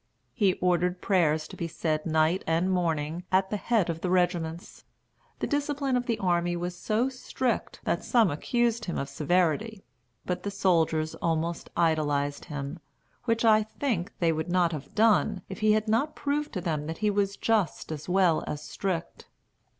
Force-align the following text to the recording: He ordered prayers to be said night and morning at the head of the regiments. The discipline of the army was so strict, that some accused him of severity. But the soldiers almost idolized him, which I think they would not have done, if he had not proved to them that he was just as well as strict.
He 0.33 0.53
ordered 0.55 0.99
prayers 0.99 1.47
to 1.47 1.55
be 1.55 1.67
said 1.67 2.07
night 2.07 2.43
and 2.47 2.71
morning 2.71 3.23
at 3.31 3.51
the 3.51 3.57
head 3.57 3.87
of 3.87 4.01
the 4.01 4.09
regiments. 4.09 4.83
The 5.37 5.45
discipline 5.45 5.95
of 5.95 6.07
the 6.07 6.17
army 6.17 6.55
was 6.55 6.75
so 6.75 7.07
strict, 7.07 7.79
that 7.83 8.03
some 8.03 8.31
accused 8.31 8.85
him 8.85 8.97
of 8.97 9.09
severity. 9.09 9.83
But 10.25 10.41
the 10.41 10.49
soldiers 10.49 11.13
almost 11.21 11.69
idolized 11.77 12.45
him, 12.45 12.79
which 13.25 13.45
I 13.45 13.61
think 13.61 14.11
they 14.17 14.31
would 14.31 14.49
not 14.49 14.71
have 14.71 14.95
done, 14.95 15.43
if 15.49 15.59
he 15.59 15.73
had 15.73 15.87
not 15.87 16.15
proved 16.15 16.51
to 16.53 16.61
them 16.61 16.87
that 16.87 16.97
he 17.05 17.11
was 17.11 17.37
just 17.37 17.91
as 17.91 18.09
well 18.09 18.43
as 18.47 18.63
strict. 18.63 19.27